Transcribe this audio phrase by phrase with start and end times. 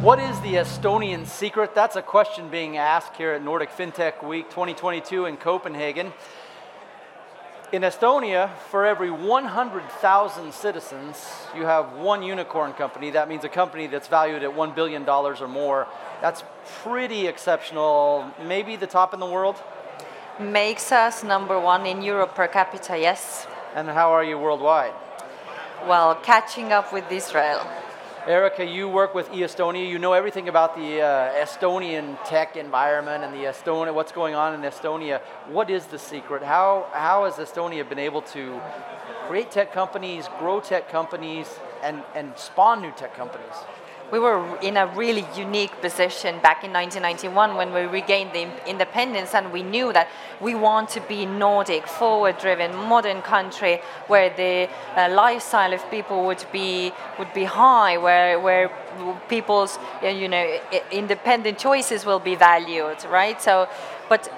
[0.00, 1.74] What is the Estonian secret?
[1.74, 6.14] That's a question being asked here at Nordic FinTech Week 2022 in Copenhagen.
[7.70, 11.22] In Estonia, for every 100,000 citizens,
[11.54, 13.10] you have one unicorn company.
[13.10, 15.86] That means a company that's valued at $1 billion or more.
[16.22, 16.44] That's
[16.82, 18.24] pretty exceptional.
[18.42, 19.56] Maybe the top in the world?
[20.38, 23.46] Makes us number one in Europe per capita, yes.
[23.74, 24.94] And how are you worldwide?
[25.86, 27.66] Well, catching up with Israel.
[28.26, 29.88] Erika, you work with e-Estonia.
[29.88, 34.52] You know everything about the uh, Estonian tech environment and the Estonia, what's going on
[34.52, 35.22] in Estonia.
[35.48, 36.42] What is the secret?
[36.42, 38.60] How, how has Estonia been able to
[39.26, 41.48] create tech companies, grow tech companies,
[41.82, 43.54] and, and spawn new tech companies?
[44.10, 49.34] We were in a really unique position back in 1991 when we regained the independence
[49.34, 50.08] and we knew that
[50.40, 56.44] we want to be Nordic, forward-driven, modern country where the uh, lifestyle of people would
[56.52, 58.70] be would be high, where where
[59.28, 63.40] people's you know independent choices will be valued, right?
[63.40, 63.68] So,
[64.08, 64.32] but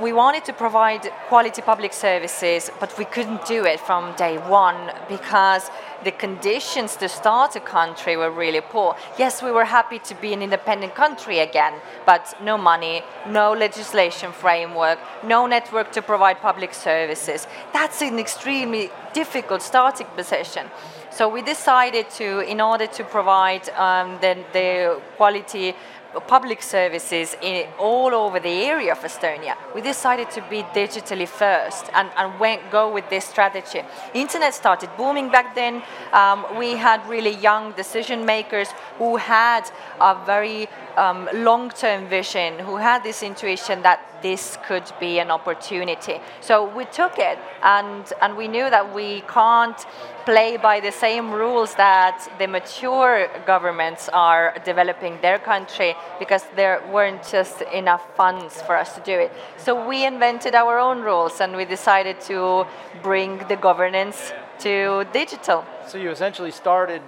[0.00, 4.92] we wanted to provide quality public services, but we couldn't do it from day one
[5.08, 5.70] because
[6.06, 8.94] the conditions to start a country were really poor.
[9.18, 11.74] Yes, we were happy to be an independent country again,
[12.06, 17.48] but no money, no legislation framework, no network to provide public services.
[17.72, 20.70] That's an extremely difficult starting position.
[21.10, 25.74] So we decided to, in order to provide um, the, the quality
[26.20, 29.56] public services in, all over the area of Estonia.
[29.74, 33.82] We decided to be digitally first and, and went, go with this strategy.
[34.14, 35.82] Internet started booming back then.
[36.12, 42.76] Um, we had really young decision makers who had a very um, long-term vision, who
[42.76, 46.20] had this intuition that this could be an opportunity.
[46.40, 49.78] So we took it, and, and we knew that we can't
[50.24, 56.82] play by the same rules that the mature governments are developing their country because there
[56.90, 59.32] weren't just enough funds for us to do it.
[59.56, 62.66] So we invented our own rules and we decided to
[63.02, 65.64] bring the governance to digital.
[65.86, 67.02] So you essentially started,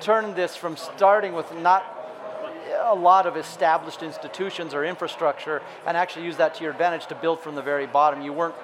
[0.00, 1.94] turned this from starting with not
[2.82, 7.14] a lot of established institutions or infrastructure and actually use that to your advantage to
[7.14, 8.22] build from the very bottom.
[8.22, 8.54] You weren't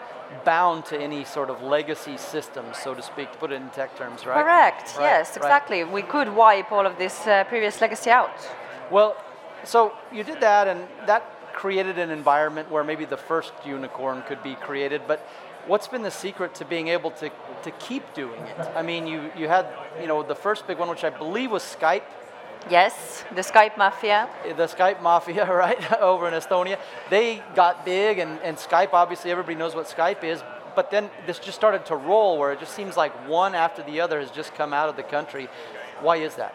[0.45, 3.97] bound to any sort of legacy system, so to speak, to put it in tech
[3.97, 4.43] terms, right?
[4.43, 5.83] Correct, right, yes, exactly.
[5.83, 5.93] Right.
[5.93, 8.31] We could wipe all of this uh, previous legacy out.
[8.91, 9.17] Well,
[9.65, 11.23] so you did that, and that
[11.53, 15.27] created an environment where maybe the first unicorn could be created, but
[15.67, 17.31] what's been the secret to being able to,
[17.63, 18.59] to keep doing it?
[18.75, 19.67] I mean, you, you had,
[20.01, 22.03] you know, the first big one, which I believe was Skype,
[22.71, 24.27] Yes, the Skype Mafia.
[24.57, 26.79] The Skype Mafia, right, over in Estonia.
[27.11, 30.43] They got big, and, and Skype, obviously, everybody knows what Skype is,
[30.75, 34.01] but then this just started to roll where it just seems like one after the
[34.01, 35.49] other has just come out of the country.
[36.01, 36.55] Why is that?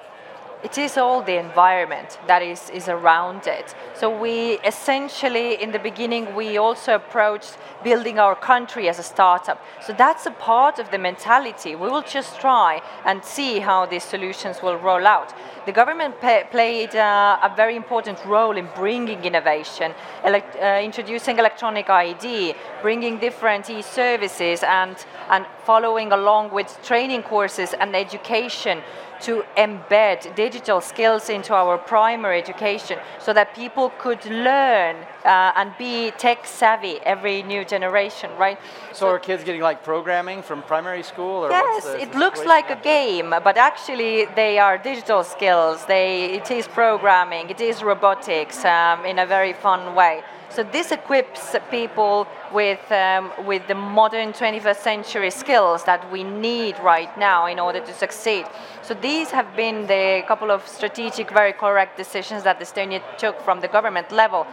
[0.64, 3.74] It is all the environment that is, is around it.
[3.96, 9.64] So we essentially, in the beginning, we also approached building our country as a startup.
[9.82, 11.76] So that's a part of the mentality.
[11.76, 15.34] We will just try and see how these solutions will roll out.
[15.66, 19.94] The government played uh, a very important role in bringing innovation,
[20.26, 24.96] uh, introducing electronic ID, bringing different e-services and,
[25.30, 28.82] and following along with training courses and education
[29.28, 35.68] to embed digital skills into our primary education so that people could learn uh, and
[35.78, 38.58] be tech savvy every new generation, right?
[38.94, 41.38] So, so are kids getting like programming from primary school?
[41.46, 45.86] Or yes, it looks like a game, but actually they are digital skills.
[45.86, 46.08] They,
[46.40, 50.24] it is programming, it is robotics um, in a very fun way.
[50.52, 56.80] So this equips people with, um, with the modern 21st century skills that we need
[56.80, 58.46] right now in order to succeed.
[58.82, 63.62] So these have been the couple of strategic, very correct decisions that Estonia took from
[63.62, 64.48] the government level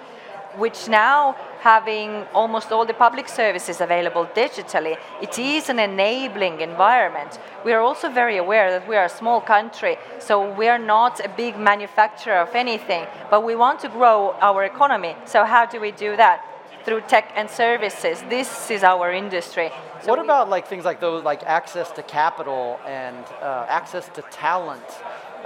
[0.59, 7.39] which now having almost all the public services available digitally, it is an enabling environment.
[7.65, 11.25] We are also very aware that we are a small country, so we are not
[11.25, 15.17] a big manufacturer of anything, but we want to grow our economy.
[15.25, 16.45] So how do we do that?
[16.85, 18.23] Through tech and services.
[18.31, 19.71] This is our industry.
[20.03, 24.23] So what about like things like those, like access to capital and uh, access to
[24.31, 24.85] talent?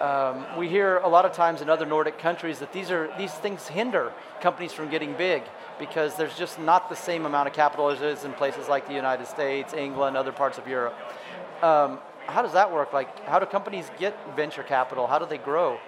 [0.00, 3.32] Um, we hear a lot of times in other Nordic countries that these are these
[3.32, 5.42] things hinder companies from getting big
[5.78, 8.94] because there's just not the same amount of capital as is in places like the
[8.94, 10.94] United States, England, other parts of Europe.
[11.62, 12.94] Um, how does that work?
[12.94, 15.06] Like, how do companies get venture capital?
[15.06, 15.78] How do they grow?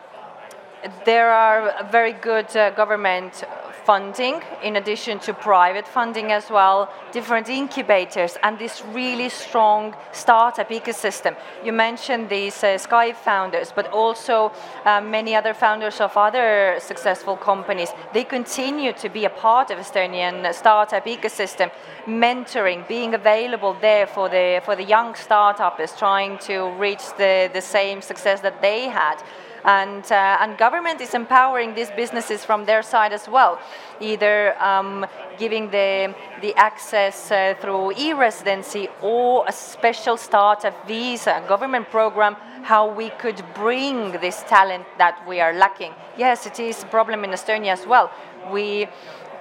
[1.06, 3.44] There are very good uh, government
[3.84, 10.70] funding, in addition to private funding as well, different incubators, and this really strong startup
[10.70, 11.36] ecosystem.
[11.64, 14.52] You mentioned these uh, Skype founders, but also
[14.84, 17.90] uh, many other founders of other successful companies.
[18.12, 21.70] They continue to be a part of Estonian startup ecosystem,
[22.06, 27.60] mentoring, being available there for the for the young startups trying to reach the, the
[27.60, 29.22] same success that they had
[29.64, 33.58] and, uh, and government is empowering these businesses from their side as well,
[34.00, 35.06] either um,
[35.38, 42.92] giving the, the access uh, through e-residency or a special startup visa government program how
[42.92, 45.92] we could bring this talent that we are lacking.
[46.16, 48.10] Yes, it is a problem in Estonia as well.
[48.50, 48.88] We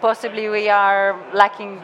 [0.01, 1.81] possibly we are lacking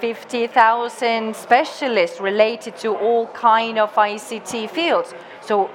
[0.00, 5.14] 50,000 specialists related to all kind of ICT fields.
[5.40, 5.70] So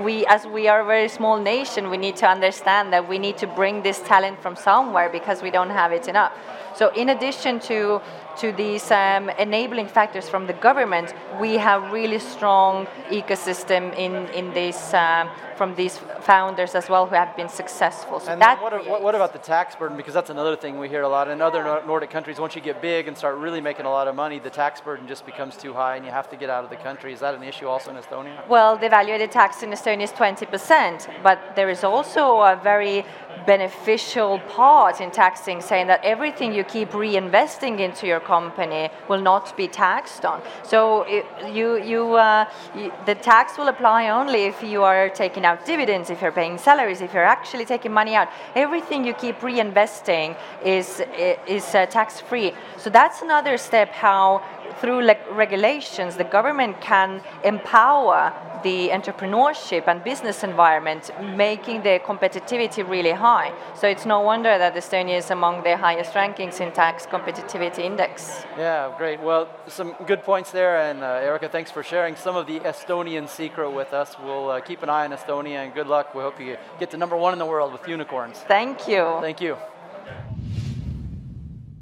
[0.00, 3.36] we, as we are a very small nation, we need to understand that we need
[3.38, 6.32] to bring this talent from somewhere because we don't have it enough.
[6.78, 8.00] So, in addition to
[8.38, 14.54] to these um, enabling factors from the government, we have really strong ecosystem in in
[14.54, 15.28] this um,
[15.58, 18.20] from these founders as well who have been successful.
[18.20, 19.96] So and that what, what, about the tax burden?
[19.96, 22.38] Because that's another thing we hear a lot in other Nordic countries.
[22.38, 25.08] Once you get big and start really making a lot of money, the tax burden
[25.08, 27.12] just becomes too high, and you have to get out of the country.
[27.12, 28.46] Is that an issue also in Estonia?
[28.48, 32.22] Well, the value-added tax in Estonia is 20%, but there is also
[32.52, 33.04] a very
[33.44, 39.56] beneficial part in taxing, saying that everything you keep reinvesting into your company will not
[39.56, 40.42] be taxed on.
[40.62, 42.44] So it, you, you, uh,
[42.76, 46.58] you, the tax will apply only if you are taking out dividends, if you're paying
[46.58, 48.28] salaries, if you're actually taking money out.
[48.54, 51.02] Everything you keep reinvesting is
[51.46, 52.52] is uh, tax free.
[52.76, 54.42] So that's another step how
[54.80, 58.32] through regulations the government can empower
[58.62, 63.52] the entrepreneurship and business environment, making the competitivity really high.
[63.76, 68.44] So it's no wonder that Estonia is among the highest rankings in tax competitivity index.
[68.56, 69.20] Yeah, great.
[69.20, 73.28] Well, some good points there, and uh, Erika, thanks for sharing some of the Estonian
[73.28, 74.16] secret with us.
[74.22, 76.14] We'll uh, keep an eye on Estonia, and good luck.
[76.14, 78.38] We hope you get to number one in the world with unicorns.
[78.38, 79.18] Thank you.
[79.20, 79.56] Thank you.